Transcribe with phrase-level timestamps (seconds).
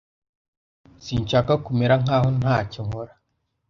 [1.05, 3.13] Sinshaka kumera nkaho ntacyo nkora.